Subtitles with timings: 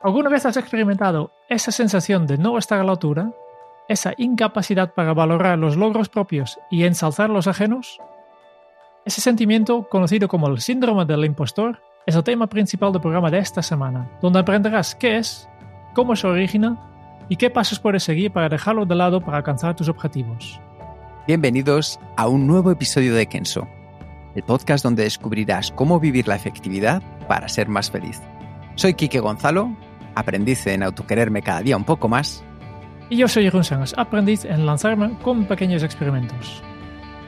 [0.00, 3.32] ¿Alguna vez has experimentado esa sensación de no estar a la altura?
[3.88, 7.98] ¿Esa incapacidad para valorar los logros propios y ensalzar los ajenos?
[9.04, 13.38] Ese sentimiento, conocido como el síndrome del impostor, es el tema principal del programa de
[13.38, 15.48] esta semana, donde aprenderás qué es,
[15.96, 16.78] cómo se origina
[17.28, 20.60] y qué pasos puedes seguir para dejarlo de lado para alcanzar tus objetivos.
[21.26, 23.66] Bienvenidos a un nuevo episodio de Kenso,
[24.36, 28.22] el podcast donde descubrirás cómo vivir la efectividad para ser más feliz.
[28.76, 29.76] Soy Quique Gonzalo,
[30.18, 32.44] aprendiz en autoquererme cada día un poco más.
[33.10, 36.62] Y yo soy Jeroen Sánchez, aprendiz en lanzarme con pequeños experimentos.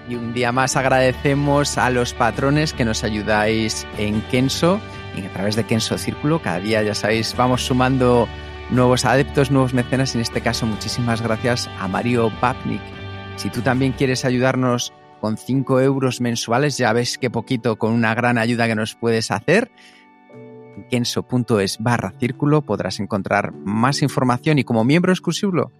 [0.09, 4.81] Y un día más agradecemos a los patrones que nos ayudáis en Kenso
[5.17, 6.43] y a través de Kenso Círculo.
[6.43, 8.29] Cada día, ya sabéis, vamos sumando
[8.71, 10.15] nuevos adeptos, nuevos mecenas.
[10.15, 12.81] En este caso, muchísimas gracias a Mario Papnik.
[13.37, 18.15] Si tú también quieres ayudarnos con 5 euros mensuales, ya ves qué poquito con una
[18.15, 19.71] gran ayuda que nos puedes hacer.
[20.91, 25.71] En kenso.es barra círculo podrás encontrar más información y como miembro exclusivo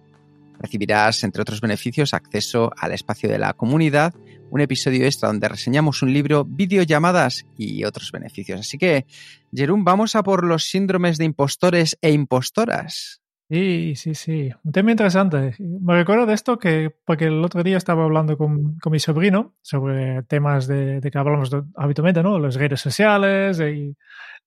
[0.57, 4.13] recibirás, entre otros beneficios, acceso al espacio de la comunidad,
[4.51, 8.59] un episodio extra donde reseñamos un libro, videollamadas y otros beneficios.
[8.59, 9.05] Así que,
[9.53, 13.21] Jerún, vamos a por los síndromes de impostores e impostoras.
[13.49, 14.49] Sí, sí, sí.
[14.63, 15.55] Un tema interesante.
[15.59, 19.55] Me recuerdo de esto que, porque el otro día estaba hablando con, con mi sobrino
[19.61, 22.39] sobre temas de, de que hablamos habitualmente, ¿no?
[22.39, 23.97] Las redes sociales y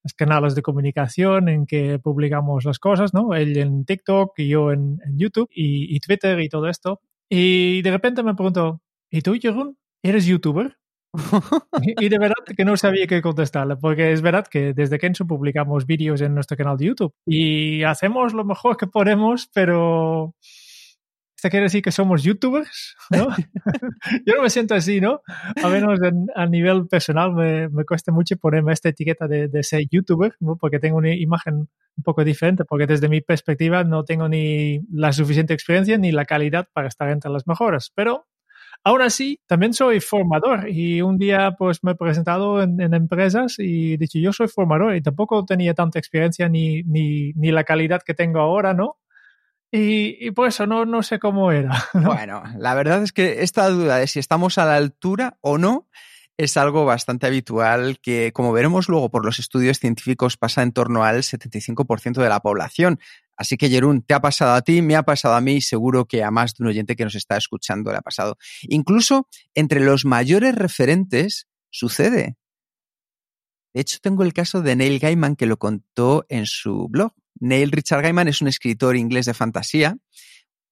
[0.05, 3.33] los canales de comunicación en que publicamos las cosas, ¿no?
[3.33, 7.01] Él en TikTok y yo en, en YouTube y, y, Twitter y todo esto.
[7.27, 9.75] Y de repente me preguntó, ¿y tú, Jeroen?
[10.03, 10.77] ¿Eres youtuber?
[11.99, 15.87] y de verdad que no sabía qué contestarle, porque es verdad que desde Kenzo publicamos
[15.87, 20.35] vídeos en nuestro canal de YouTube y hacemos lo mejor que podemos, pero
[21.45, 22.95] ¿Esto quiere decir que somos youtubers?
[23.11, 23.27] ¿no?
[24.25, 25.21] Yo no me siento así, ¿no?
[25.63, 29.61] A menos en, a nivel personal me, me, cuesta mucho ponerme esta etiqueta de, de,
[29.61, 30.55] ser youtuber, ¿no?
[30.55, 35.13] Porque tengo una imagen un poco diferente, porque desde mi perspectiva no tengo ni la
[35.13, 37.91] suficiente experiencia ni la calidad para estar entre las mejores.
[37.93, 38.25] Pero
[38.83, 43.59] aún así, también soy formador y un día pues me he presentado en, en empresas
[43.59, 47.63] y he dicho yo soy formador y tampoco tenía tanta experiencia ni, ni, ni la
[47.63, 48.97] calidad que tengo ahora, ¿no?
[49.71, 51.83] Y, y, por eso no, no sé cómo era.
[51.93, 52.13] ¿no?
[52.13, 55.87] Bueno, la verdad es que esta duda de si estamos a la altura o no
[56.37, 61.03] es algo bastante habitual que, como veremos luego por los estudios científicos, pasa en torno
[61.03, 62.99] al 75% de la población.
[63.37, 66.05] Así que, Jerún, te ha pasado a ti, me ha pasado a mí y seguro
[66.05, 68.37] que a más de un oyente que nos está escuchando le ha pasado.
[68.63, 72.37] Incluso entre los mayores referentes sucede.
[73.73, 77.13] De hecho, tengo el caso de Neil Gaiman que lo contó en su blog.
[77.39, 79.97] Neil Richard Gaiman es un escritor inglés de fantasía.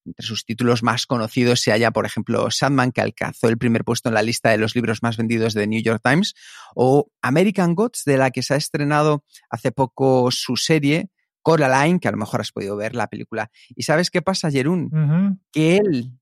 [0.06, 4.10] Entre sus títulos más conocidos se halla, por ejemplo, Sandman, que alcanzó el primer puesto
[4.10, 6.34] en la lista de los libros más vendidos de New York Times,
[6.74, 11.08] o American Gods, de la que se ha estrenado hace poco su serie,
[11.40, 13.50] Coraline, que a lo mejor has podido ver la película.
[13.74, 14.90] ¿Y sabes qué pasa, Jerún?
[14.92, 15.38] Uh -huh.
[15.52, 16.18] Que él,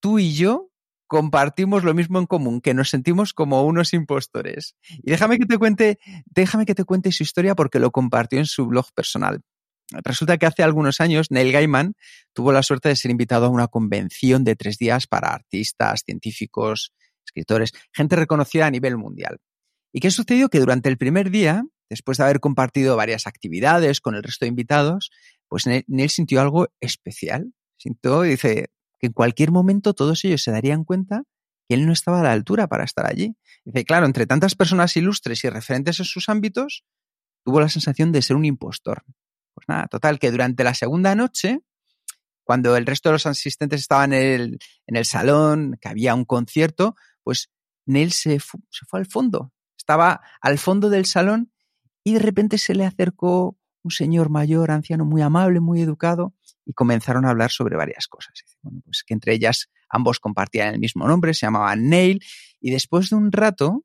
[0.00, 0.70] tú y yo
[1.06, 4.76] compartimos lo mismo en común, que nos sentimos como unos impostores.
[5.02, 8.46] Y déjame que te cuente, déjame que te cuente su historia porque lo compartió en
[8.46, 9.42] su blog personal.
[9.90, 11.94] Resulta que hace algunos años Neil Gaiman
[12.32, 16.92] tuvo la suerte de ser invitado a una convención de tres días para artistas, científicos,
[17.24, 19.38] escritores, gente reconocida a nivel mundial.
[19.92, 20.48] ¿Y qué sucedió?
[20.48, 24.48] Que durante el primer día, después de haber compartido varias actividades con el resto de
[24.48, 25.10] invitados,
[25.48, 27.52] pues Neil, sintió algo especial.
[27.78, 31.22] Sintió, dice, que en cualquier momento todos ellos se darían cuenta
[31.68, 33.36] que él no estaba a la altura para estar allí.
[33.64, 36.84] Dice, claro, entre tantas personas ilustres y referentes en sus ámbitos,
[37.44, 39.04] tuvo la sensación de ser un impostor.
[39.56, 41.60] Pues nada, total, que durante la segunda noche,
[42.44, 46.26] cuando el resto de los asistentes estaban en el, en el salón, que había un
[46.26, 47.50] concierto, pues
[47.86, 49.54] Neil se, se fue al fondo.
[49.78, 51.52] Estaba al fondo del salón
[52.04, 56.34] y de repente se le acercó un señor mayor, anciano, muy amable, muy educado,
[56.66, 58.44] y comenzaron a hablar sobre varias cosas.
[58.60, 62.22] Bueno, pues que entre ellas ambos compartían el mismo nombre, se llamaban Neil,
[62.60, 63.84] y después de un rato,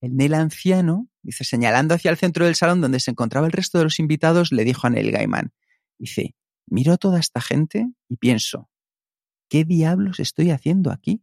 [0.00, 3.78] el Neil anciano, dice, señalando hacia el centro del salón donde se encontraba el resto
[3.78, 5.52] de los invitados, le dijo a Neil Gaiman,
[5.98, 6.34] dice,
[6.66, 8.70] miro a toda esta gente y pienso,
[9.48, 11.22] ¿qué diablos estoy haciendo aquí?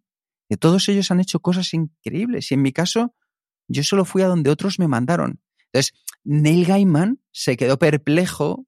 [0.49, 3.15] Que todos ellos han hecho cosas increíbles y en mi caso
[3.67, 5.41] yo solo fui a donde otros me mandaron.
[5.65, 8.65] Entonces, Neil Gaiman se quedó perplejo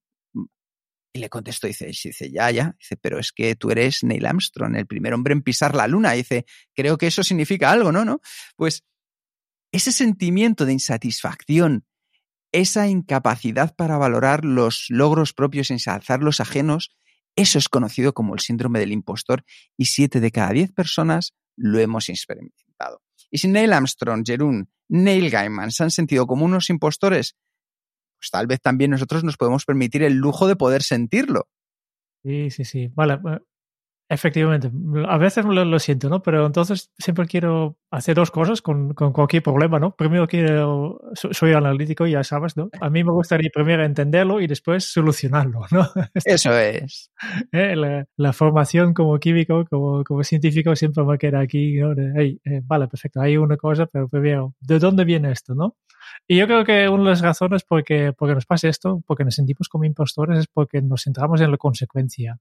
[1.13, 4.75] y le contestó, dice, dice, ya, ya, dice, pero es que tú eres Neil Armstrong,
[4.75, 6.11] el primer hombre en pisar la luna.
[6.11, 8.05] dice, creo que eso significa algo, ¿no?
[8.05, 8.21] ¿no?
[8.55, 8.83] Pues
[9.71, 11.85] ese sentimiento de insatisfacción,
[12.51, 16.95] esa incapacidad para valorar los logros propios y ensalzar los ajenos,
[17.35, 19.43] eso es conocido como el síndrome del impostor
[19.77, 23.01] y siete de cada diez personas lo hemos experimentado.
[23.29, 27.35] Y si Neil Armstrong, Jerún, Neil Gaiman se han sentido como unos impostores,
[28.19, 31.47] pues tal vez también nosotros nos podemos permitir el lujo de poder sentirlo.
[32.23, 32.89] Sí, sí, sí.
[32.95, 33.19] Vale,
[34.09, 34.71] efectivamente.
[35.07, 36.21] A veces lo, siento, ¿no?
[36.21, 39.95] Pero entonces siempre quiero hacer dos cosas con, cualquier problema, ¿no?
[39.95, 42.69] Primero quiero, soy analítico, ya sabes, ¿no?
[42.81, 45.87] A mí me gustaría primero entenderlo y después solucionarlo, ¿no?
[46.25, 47.11] Eso es.
[47.51, 47.75] Eh,
[48.17, 51.91] la, formación como químico, como, como científico, siempre me queda aquí, ¿no?
[51.93, 55.75] Eh, vale, perfecto, hay una cosa, pero primero, ¿de dónde viene esto, no?
[56.27, 59.23] Y yo creo que una de las razones por que, porque nos pasa esto, porque
[59.23, 62.39] nos sentimos como impostores, es porque nos centramos en la consecuencia.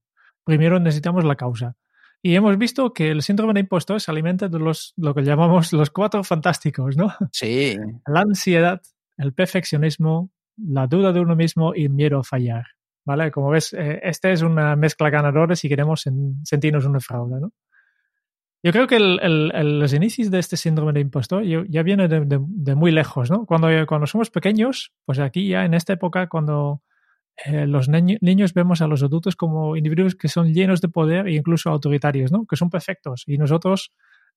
[0.49, 1.75] Primero necesitamos la causa.
[2.23, 5.71] Y hemos visto que el síndrome de impostor se alimenta de los, lo que llamamos
[5.73, 7.13] los cuatro fantásticos, ¿no?
[7.31, 7.77] Sí.
[8.07, 8.81] La ansiedad,
[9.17, 12.65] el perfeccionismo, la duda de uno mismo y el miedo a fallar.
[13.05, 13.29] ¿Vale?
[13.29, 16.03] Como ves, eh, esta es una mezcla ganadora si queremos
[16.43, 17.53] sentirnos una fraude, ¿no?
[18.63, 22.91] Yo creo que el, los inicios de este síndrome de impostor ya viene de, muy
[22.91, 23.45] lejos, ¿no?
[23.45, 26.81] Cuando, cuando somos pequeños, pues aquí ya en esta época, cuando
[27.45, 31.35] eh, los niños vemos a los adultos como individuos que son llenos de poder e
[31.35, 32.45] incluso autoritarios, ¿no?
[32.45, 33.23] Que son perfectos.
[33.27, 33.91] Y nosotros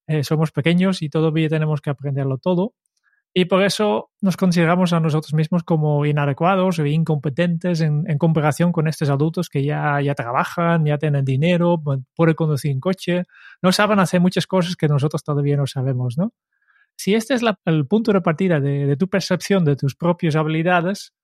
[0.07, 2.75] eh, somos pequeños y todavía tenemos que aprenderlo todo.
[3.35, 8.89] Y por eso nos consideramos a nosotros mismos como inadecuados o incompetentes en, comparación con
[8.89, 13.25] estos adultos que ya, ya trabajan, ya tienen dinero, pueden conducir un coche,
[13.63, 16.35] no saben hacer muchas cosas que nosotros todavía no sabemos, ¿no?
[16.95, 21.15] Si este es el punto de partida de, tu percepción de tus propias habilidades,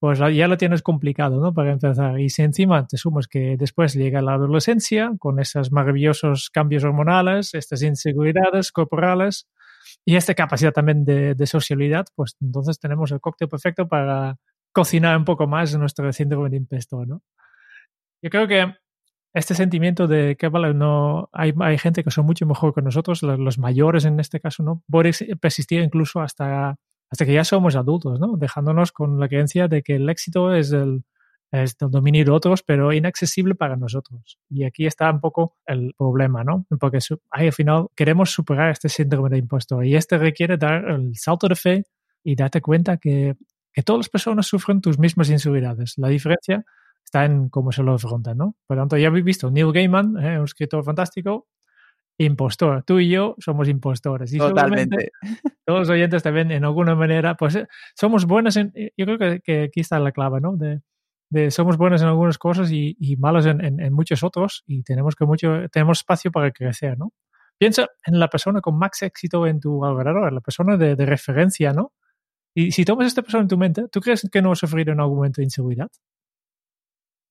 [0.00, 1.52] pues ya lo tienes complicado, ¿no?
[1.52, 2.18] Para empezar.
[2.18, 7.54] Y si encima te sumas que después llega la adolescencia con esos maravillosos cambios hormonales,
[7.54, 9.46] estas inseguridades corporales,
[10.06, 14.38] y esta capacidad también de, de, socialidad, pues entonces tenemos el cóctel perfecto para
[14.72, 17.22] cocinar un poco más nuestro síndrome de impostor, ¿no?
[18.22, 18.74] Yo creo que
[19.34, 23.22] este sentimiento de que vale, no hay, hay gente que son mucho mejor que nosotros,
[23.22, 24.82] los, mayores en este caso, ¿no?
[24.88, 26.76] Puede persistir incluso hasta,
[27.10, 28.36] hasta que ya somos adultos, ¿no?
[28.36, 31.04] Dejándonos con la creencia de que el éxito es el,
[31.52, 34.38] es dominio otros, pero inaccesible para nosotros.
[34.48, 36.66] Y aquí está un poco el problema, ¿no?
[36.78, 36.98] Porque
[37.30, 41.56] al final queremos superar este síndrome de impostor y este requiere dar el salto de
[41.56, 41.84] fe
[42.22, 43.36] y darte cuenta que,
[43.84, 45.94] todas las personas sufren tus mismas inseguridades.
[45.96, 46.64] La diferencia
[47.02, 48.56] está en cómo se lo afrontan, ¿no?
[48.66, 50.38] Por tanto, ya habéis visto, Neil Gaiman, ¿eh?
[50.38, 51.48] un escritor fantástico,
[52.24, 52.84] impostor.
[52.84, 54.32] Tú y yo somos impostores.
[54.32, 55.12] Y Totalmente.
[55.64, 58.72] Todos los oyentes también, en alguna manera, pues eh, somos buenos en.
[58.96, 60.56] Yo creo que, que aquí está la clave, ¿no?
[60.56, 60.80] De,
[61.50, 65.24] somos buenos en algunas cosas y, y malos en, en, muchos otros y tenemos que
[65.24, 67.12] mucho tenemos espacio para crecer, ¿no?
[67.56, 71.72] Piensa en la persona con más éxito en tu alrededor, la persona de, de referencia,
[71.72, 71.92] ¿no?
[72.52, 74.92] Y si tomas a esta persona en tu mente, ¿tú crees que no ha sufrido
[74.92, 75.88] en algún momento de inseguridad?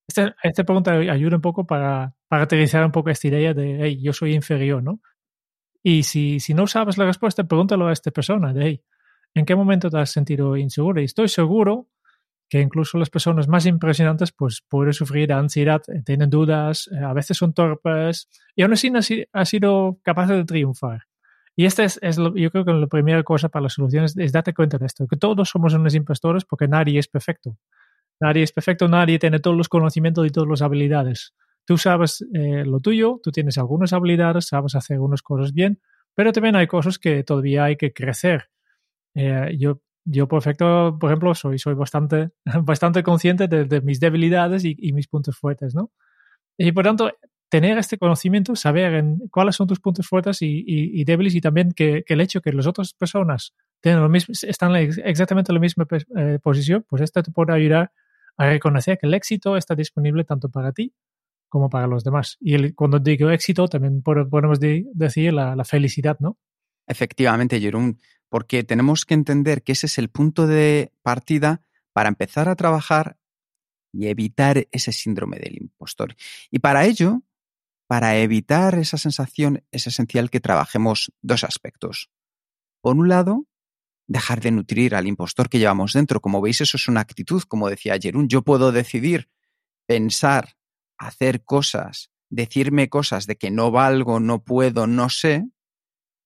[0.10, 4.12] Esta, pregunta ayuda un poco para, para aterrizar un poco esta idea de, hey, yo
[4.12, 5.00] soy inferior, ¿no?
[5.84, 8.84] Y si, si no sabes la respuesta, pregúntalo a esta persona de, hey,
[9.36, 11.00] ¿en qué momento te has sentido inseguro?
[11.00, 11.88] Y estoy seguro
[12.50, 17.14] que incluso las personas más impresionantes pues pueden sufrir ansiedad, eh, tienen dudas, eh, a
[17.14, 21.04] veces son torpes y aún así ha sido capaz de triunfar.
[21.56, 24.32] Y esta es, es lo, yo creo que la primera cosa para las soluciones es,
[24.32, 27.58] darte cuenta de esto, que todos somos unos impostores porque nadie es perfecto.
[28.20, 31.34] Nadie es perfecto, nadie tiene todos los conocimientos y todas las habilidades.
[31.66, 35.80] Tú sabes eh, lo tuyo, tú tienes algunas habilidades, sabes hacer algunas cosas bien,
[36.16, 38.50] pero también hay cosas que todavía hay que crecer.
[39.58, 42.32] yo yo perfecto, por ejemplo, soy, soy bastante,
[42.64, 45.92] bastante consciente de, mis debilidades y, mis puntos fuertes, ¿no?
[46.58, 47.12] Y por tanto,
[47.48, 51.72] tener este conocimiento, saber en cuáles son tus puntos fuertes y, y, débiles y también
[51.72, 55.88] que, el hecho que las otras personas tienen lo mismo, están exactamente en la misma
[56.18, 57.92] eh, posición, pues esto te puede ayudar
[58.40, 60.94] a reconocer que el éxito está disponible tanto para ti
[61.48, 62.38] como para los demás.
[62.40, 66.38] Y cuando digo éxito, también podemos decir la, la felicidad, ¿no?
[66.88, 67.96] Efectivamente, Jerome
[68.30, 71.62] porque tenemos que entender que ese es el punto de partida
[71.94, 73.18] para empezar a trabajar
[73.92, 76.16] y evitar ese síndrome del impostor.
[76.52, 77.24] Y para ello,
[77.88, 82.12] para evitar esa sensación, es esencial que trabajemos dos aspectos.
[82.82, 83.46] Por un lado,
[84.10, 86.20] dejar de nutrir al impostor que llevamos dentro.
[86.20, 88.28] Como veis, eso es una actitud, como decía Jerún.
[88.28, 89.30] Yo puedo decidir
[89.88, 90.58] pensar,
[90.98, 95.46] hacer cosas, decirme cosas de que no valgo, no puedo, no sé,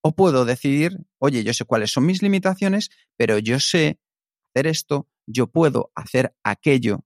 [0.05, 3.99] O puedo decidir, oye, yo sé cuáles son mis limitaciones, pero yo sé
[4.53, 7.05] hacer esto, yo puedo hacer aquello.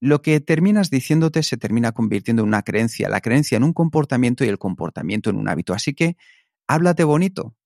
[0.00, 4.44] Lo que terminas diciéndote se termina convirtiendo en una creencia, la creencia en un comportamiento
[4.44, 5.74] y el comportamiento en un hábito.
[5.74, 6.16] Así que
[6.68, 7.57] háblate bonito.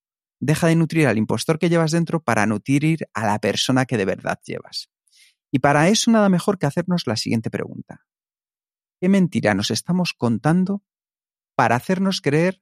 [0.45, 4.05] Deja de nutrir al impostor que llevas dentro para nutrir a la persona que de
[4.05, 4.91] verdad llevas.
[5.53, 8.05] Y para eso nada mejor que hacernos la siguiente pregunta.
[9.01, 10.83] ¿Qué mentira nos estamos contando
[11.55, 12.61] para hacernos creer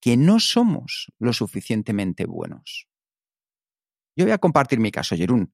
[0.00, 2.88] que no somos lo suficientemente buenos?
[4.16, 5.52] Yo voy a compartir mi caso, Jerún.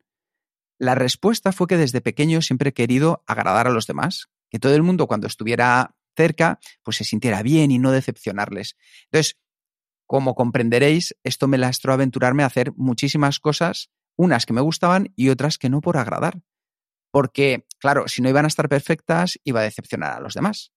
[0.78, 4.76] La respuesta fue que desde pequeño siempre he querido agradar a los demás, que todo
[4.76, 8.76] el mundo cuando estuviera cerca pues se sintiera bien y no decepcionarles.
[9.06, 9.40] Entonces,
[10.06, 15.30] como comprenderéis, esto me lastró aventurarme a hacer muchísimas cosas, unas que me gustaban y
[15.30, 16.40] otras que no por agradar.
[17.10, 20.72] Porque, claro, si no iban a estar perfectas, iba a decepcionar a los demás.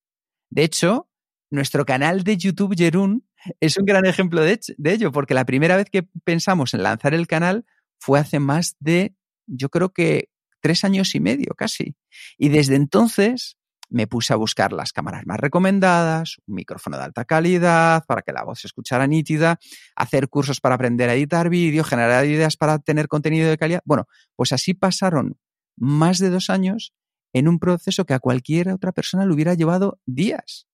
[0.49, 1.09] De hecho,
[1.49, 3.27] nuestro canal de YouTube, Jerún,
[3.59, 7.13] es un gran ejemplo de, de ello, porque la primera vez que pensamos en lanzar
[7.13, 7.65] el canal
[7.99, 9.15] fue hace más de
[9.47, 10.29] yo creo que
[10.61, 11.95] tres años y medio casi.
[12.37, 13.57] Y desde entonces
[13.89, 18.33] me puse a buscar las cámaras más recomendadas, un micrófono de alta calidad para que
[18.33, 19.59] la voz se escuchara nítida,
[19.95, 23.81] hacer cursos para aprender a editar vídeo, generar ideas para tener contenido de calidad.
[23.85, 25.37] Bueno, pues así pasaron
[25.77, 26.93] más de dos años
[27.33, 30.67] en un proceso que a cualquier otra persona le hubiera llevado días.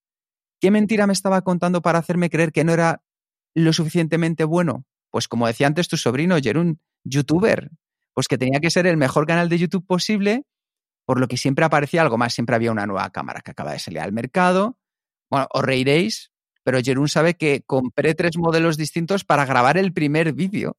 [0.60, 3.04] ¿Qué mentira me estaba contando para hacerme creer que no era
[3.54, 4.86] lo suficientemente bueno?
[5.12, 7.70] Pues como decía antes tu sobrino, Jerún, youtuber,
[8.14, 10.46] pues que tenía que ser el mejor canal de YouTube posible,
[11.06, 13.80] por lo que siempre aparecía algo más, siempre había una nueva cámara que acaba de
[13.80, 14.78] salir al mercado.
[15.30, 16.32] Bueno, os reiréis,
[16.64, 20.78] pero Jerún sabe que compré tres modelos distintos para grabar el primer vídeo.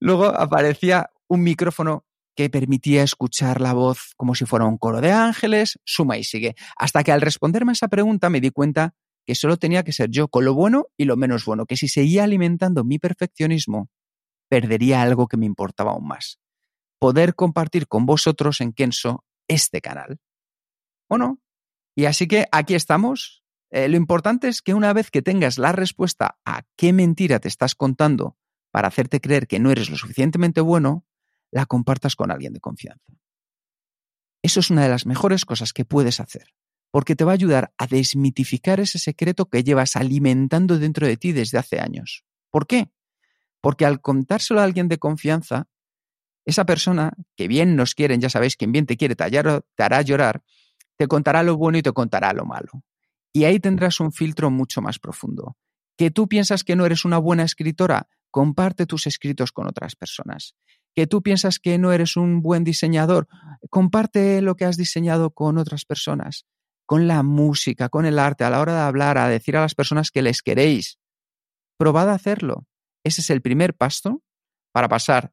[0.00, 2.04] Luego aparecía un micrófono
[2.36, 6.54] que permitía escuchar la voz como si fuera un coro de ángeles, suma y sigue.
[6.76, 8.94] Hasta que al responderme esa pregunta me di cuenta
[9.26, 11.88] que solo tenía que ser yo con lo bueno y lo menos bueno, que si
[11.88, 13.90] seguía alimentando mi perfeccionismo
[14.48, 16.38] perdería algo que me importaba aún más.
[17.00, 20.20] Poder compartir con vosotros en Kenso este canal.
[21.08, 21.40] ¿O no?
[21.96, 23.42] Y así que aquí estamos.
[23.70, 27.48] Eh, lo importante es que una vez que tengas la respuesta a qué mentira te
[27.48, 28.36] estás contando
[28.70, 31.06] para hacerte creer que no eres lo suficientemente bueno,
[31.50, 33.14] la compartas con alguien de confianza.
[34.42, 36.54] Eso es una de las mejores cosas que puedes hacer,
[36.90, 41.32] porque te va a ayudar a desmitificar ese secreto que llevas alimentando dentro de ti
[41.32, 42.24] desde hace años.
[42.50, 42.90] ¿Por qué?
[43.62, 45.68] Porque al contárselo a alguien de confianza,
[46.44, 49.24] esa persona que bien nos quieren, ya sabéis, quien bien te quiere te
[49.78, 50.42] hará llorar,
[50.96, 52.82] te contará lo bueno y te contará lo malo.
[53.32, 55.56] Y ahí tendrás un filtro mucho más profundo.
[55.96, 60.54] Que tú piensas que no eres una buena escritora, comparte tus escritos con otras personas.
[60.94, 63.28] Que tú piensas que no eres un buen diseñador,
[63.68, 66.46] comparte lo que has diseñado con otras personas.
[66.86, 69.76] Con la música, con el arte, a la hora de hablar, a decir a las
[69.76, 70.98] personas que les queréis.
[71.78, 72.66] Probad a hacerlo.
[73.04, 74.22] Ese es el primer paso
[74.72, 75.32] para pasar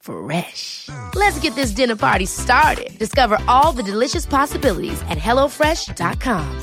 [0.00, 0.88] Fresh.
[1.14, 2.98] Let's get this dinner party started.
[2.98, 6.60] Discover all the delicious possibilities at HelloFresh.com.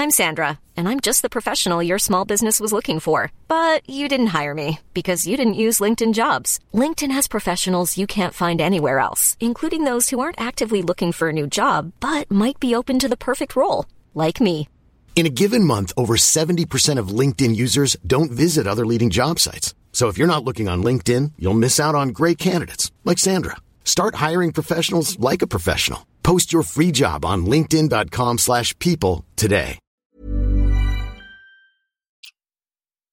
[0.00, 3.32] I'm Sandra, and I'm just the professional your small business was looking for.
[3.48, 6.58] But you didn't hire me because you didn't use LinkedIn jobs.
[6.72, 11.28] LinkedIn has professionals you can't find anywhere else, including those who aren't actively looking for
[11.28, 13.84] a new job but might be open to the perfect role,
[14.14, 14.70] like me.
[15.16, 19.74] In a given month, over 70% of LinkedIn users don't visit other leading job sites.
[19.92, 23.56] So if you're not looking on LinkedIn, you'll miss out on great candidates like Sandra.
[23.84, 26.06] Start hiring professionals like a professional.
[26.22, 29.78] Post your free job on linkedin.com/people today.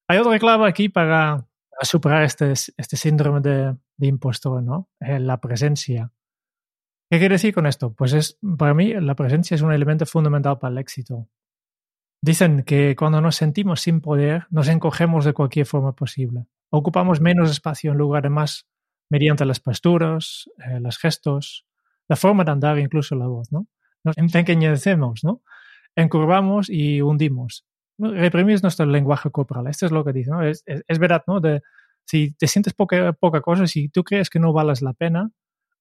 [0.10, 1.46] Hay otra clave aquí para
[1.82, 4.90] superar este, este síndrome de, de impostor, ¿no?
[5.00, 6.12] La presencia.
[7.10, 7.94] ¿Qué quiere decir con esto?
[7.94, 11.28] Pues es, para mí, la presencia es un elemento fundamental para el éxito.
[12.22, 16.48] Dicen que cuando nos sentimos sin poder, nos encogemos de cualquier forma posible.
[16.70, 18.68] Ocupamos menos espacio en lugar de más
[19.10, 21.66] mediante las posturas, eh, los gestos,
[22.08, 23.68] la forma de andar, incluso la voz, ¿no?
[24.04, 25.42] Nos empequeñecemos, ¿no?
[25.96, 27.66] Encurvamos y hundimos.
[27.98, 29.68] Reprimimos nuestro lenguaje corporal.
[29.68, 30.44] Esto es lo que dice, ¿no?
[30.44, 31.40] Es, es, verdad, ¿no?
[31.40, 31.62] De,
[32.06, 35.32] si te sientes poca, poca cosa, si tú crees que no vales la pena,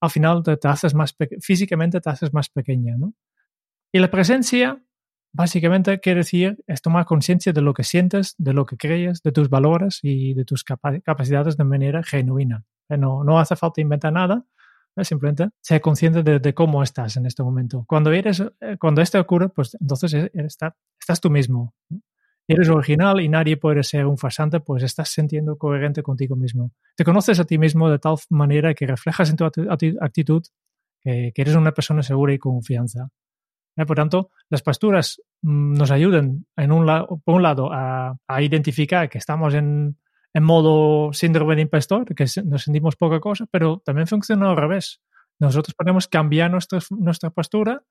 [0.00, 3.14] al final te, te haces más físicamente te haces más pequeña, ¿no?
[3.92, 4.82] Y la presencia
[5.32, 9.32] básicamente quiere decir es tomar conciencia de lo que sientes, de lo que crees, de
[9.32, 12.64] tus valores y de tus capacidades de manera genuina.
[12.88, 14.44] Eh, no, no hace falta inventar nada,
[14.96, 17.84] eh, simplemente ser consciente de, cómo estás en este momento.
[17.86, 21.74] Cuando, eres, eh, cuando esto ocurre, pues entonces estás, estás tú mismo.
[22.48, 26.72] Eres original y nadie puede ser un farsante, pues estás sintiendo coherente contigo mismo.
[26.94, 30.42] Te conoces a ti mismo de tal manera que reflejas en tu actitud
[31.00, 33.08] que, que eres una persona segura y confianza.
[33.76, 36.86] Eh, por tanto, las posturas mm, nos ayudan, en un
[37.24, 39.96] por un lado, a, identificar que estamos en,
[40.38, 45.00] modo síndrome de impostor, que nos sentimos poca cosa, pero también funciona al revés.
[45.38, 47.82] Nosotros podemos cambiar nuestra, nuestra postura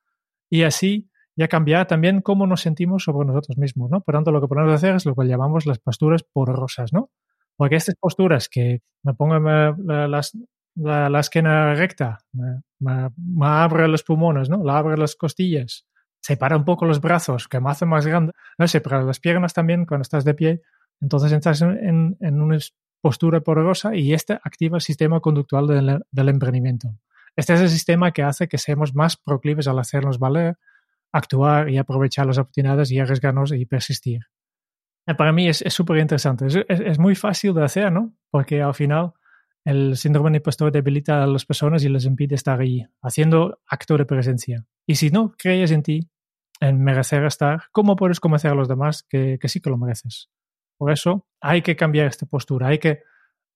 [0.49, 3.89] y así ya cambiar también cómo nos sentimos sobre nosotros mismos.
[3.89, 7.09] Por tanto, lo que podemos hacer es lo que llamamos las posturas porosas, ¿no?
[7.57, 9.35] Porque estas posturas que me pongo
[10.75, 12.19] la, la, esquina recta,
[12.79, 13.09] me,
[13.41, 14.63] abre los pulmones, ¿no?
[14.63, 15.85] La abre las costillas,
[16.19, 18.67] separa un poco los brazos, que me hace más grande, ¿no?
[18.67, 20.61] separa las piernas también cuando estás de pie,
[21.01, 22.57] entonces entras en, en, una
[23.01, 26.97] postura porosa y este activa el sistema conductual del, emprendimiento.
[27.35, 30.57] Este es el sistema que hace que seamos más proclives al hacernos valer,
[31.11, 34.21] actuar y aprovechar las oportunidades y arriesgarnos y persistir.
[35.05, 36.47] Eh, para mí es súper interesante.
[36.47, 38.13] Es, es, muy fácil de hacer, ¿no?
[38.31, 39.13] Porque al final
[39.65, 43.97] el síndrome de impostor debilita a las personas y les impide estar ahí, haciendo acto
[43.97, 44.65] de presencia.
[44.85, 46.09] Y si no crees en ti,
[46.61, 50.29] en merecer estar, ¿cómo puedes convencer a los demás que, que sí que lo mereces?
[50.77, 52.99] Por eso hay que cambiar esta postura, hay que,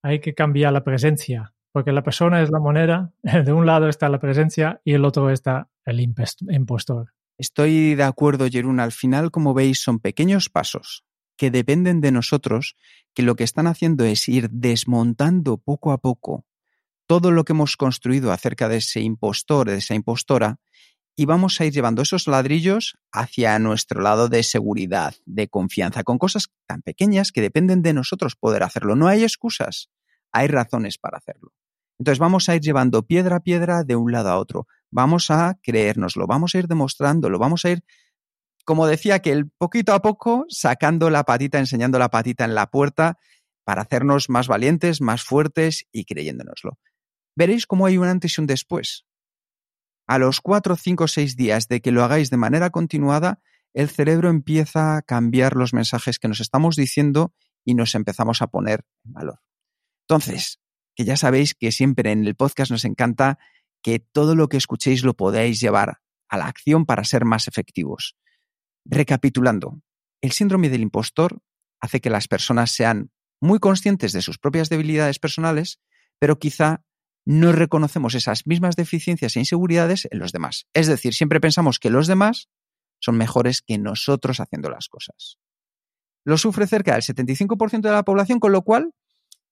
[0.03, 4.09] hay que cambiar la presencia, porque la persona es la moneda, de un lado está
[4.09, 7.13] la presencia y el otro está el impostor.
[7.37, 8.81] Estoy de acuerdo, Jerún.
[8.81, 11.05] Al final, como veis, son pequeños pasos
[11.39, 12.75] que dependen de nosotros,
[13.15, 16.45] que lo que están haciendo es ir desmontando poco a poco
[17.07, 20.59] todo lo que hemos construido acerca de ese impostor, de esa impostora,
[21.15, 26.17] y vamos a ir llevando esos ladrillos hacia nuestro lado de seguridad, de confianza, con
[26.19, 28.95] cosas tan pequeñas que dependen de nosotros poder hacerlo.
[28.95, 29.89] No hay excusas,
[30.31, 31.53] hay razones para hacerlo.
[31.97, 35.57] Entonces vamos a ir llevando piedra a piedra de un lado a otro vamos a
[35.61, 37.83] creérnoslo, vamos a ir demostrándolo, vamos a ir,
[38.69, 42.69] como decía, que el poquito a poco sacando la patita, enseñando la patita en la
[42.69, 43.17] puerta
[43.63, 46.77] para hacernos más valientes, más fuertes y creyéndonoslo.
[47.35, 49.07] Veréis cómo hay un antes y un después.
[50.05, 53.41] A los cuatro, cinco, seis días de que lo hagáis de manera continuada,
[53.73, 57.33] el cerebro empieza a cambiar los mensajes que nos estamos diciendo
[57.65, 59.39] y nos empezamos a poner en valor.
[60.07, 60.59] Entonces,
[60.93, 63.39] que ya sabéis que siempre en el podcast nos encanta
[63.81, 68.15] que todo lo que escuchéis lo podáis llevar a la acción para ser más efectivos.
[68.85, 69.81] Recapitulando,
[70.21, 71.41] el síndrome del impostor
[71.79, 73.11] hace que las personas sean
[73.41, 75.79] muy conscientes de sus propias debilidades personales,
[76.19, 76.83] pero quizá
[77.25, 80.67] no reconocemos esas mismas deficiencias e inseguridades en los demás.
[80.73, 82.49] Es decir, siempre pensamos que los demás
[82.99, 85.37] son mejores que nosotros haciendo las cosas.
[86.25, 88.93] Lo sufre cerca del 75% de la población, con lo cual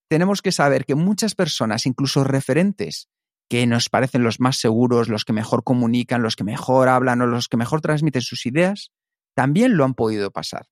[0.10, 3.10] tenemos que saber que muchas personas, incluso referentes
[3.50, 7.28] que nos parecen los más seguros, los que mejor comunican, los que mejor hablan o
[7.28, 8.92] los que mejor transmiten sus ideas,
[9.38, 10.68] también lo han podido pasar.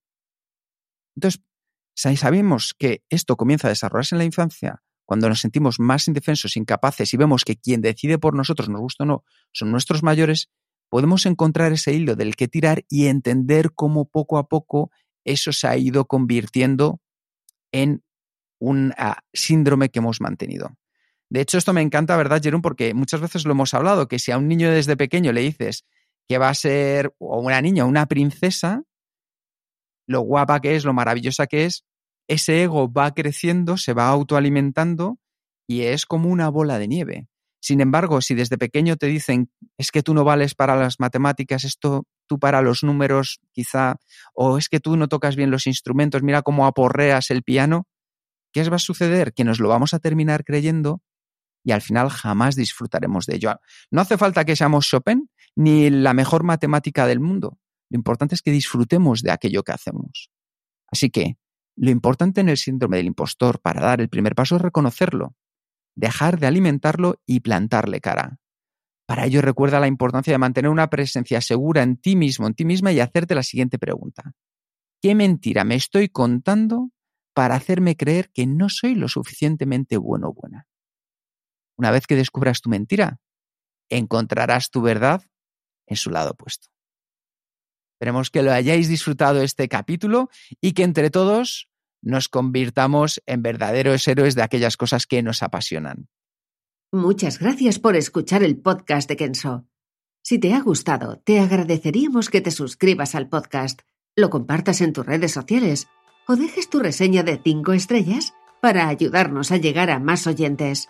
[1.16, 1.40] Entonces,
[1.94, 7.14] sabemos que esto comienza a desarrollarse en la infancia cuando nos sentimos más indefensos, incapaces
[7.14, 10.50] y vemos que quien decide por nosotros, nos gusta o no, son nuestros mayores,
[10.90, 14.90] podemos encontrar ese hilo del que tirar y entender cómo poco a poco
[15.26, 17.00] eso se ha ido convirtiendo
[17.72, 18.04] en
[18.58, 20.76] un ah, síndrome que hemos mantenido.
[21.30, 22.64] De hecho, esto me encanta, ¿verdad, Jerón?
[22.64, 25.86] Porque muchas veces lo hemos hablado, que si a un niño desde pequeño le dices
[26.28, 28.84] que va a ser, o una niña, una princesa,
[30.08, 31.84] lo guapa que es, lo maravillosa que es,
[32.28, 35.20] ese ego va creciendo, se va autoalimentando
[35.68, 37.28] y es como una bola de nieve.
[37.62, 41.64] Sin embargo, si desde pequeño te dicen es que tú no vales para las matemáticas,
[41.64, 43.96] esto tú para los números quizá,
[44.34, 47.88] o es que tú no tocas bien los instrumentos, mira cómo aporreas el piano,
[48.52, 49.34] ¿qué va a suceder?
[49.34, 51.02] Que nos lo vamos a terminar creyendo
[51.66, 53.60] y al final jamás disfrutaremos de ello.
[53.90, 57.58] No hace falta que seamos Chopin ni la mejor matemática del mundo.
[57.90, 60.30] Lo importante es que disfrutemos de aquello que hacemos.
[60.88, 61.38] Así que
[61.76, 65.36] lo importante en el síndrome del impostor para dar el primer paso es reconocerlo,
[65.96, 68.38] dejar de alimentarlo y plantarle cara.
[69.08, 72.64] Para ello recuerda la importancia de mantener una presencia segura en ti mismo, en ti
[72.64, 74.34] misma y hacerte la siguiente pregunta.
[75.02, 76.92] ¿Qué mentira me estoy contando
[77.34, 80.68] para hacerme creer que no soy lo suficientemente bueno o buena?
[81.78, 83.20] Una vez que descubras tu mentira,
[83.90, 85.24] encontrarás tu verdad
[85.88, 86.68] en su lado opuesto.
[87.96, 90.30] Esperemos que lo hayáis disfrutado este capítulo
[90.62, 91.70] y que entre todos
[92.02, 96.08] nos convirtamos en verdaderos héroes de aquellas cosas que nos apasionan.
[96.92, 99.66] Muchas gracias por escuchar el podcast de Kenso.
[100.22, 103.82] Si te ha gustado, te agradeceríamos que te suscribas al podcast,
[104.16, 105.88] lo compartas en tus redes sociales
[106.28, 110.90] o dejes tu reseña de 5 estrellas para ayudarnos a llegar a más oyentes.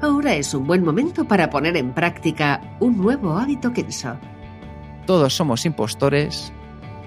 [0.00, 4.16] ahora es un buen momento para poner en práctica un nuevo hábito Kenso.
[5.06, 6.52] Todos somos impostores,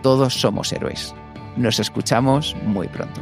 [0.02, 1.14] todos somos héroes.
[1.56, 3.22] Nos escuchamos muy pronto.